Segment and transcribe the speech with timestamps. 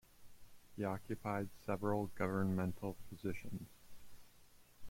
[0.75, 3.69] He occupied several governmental positions.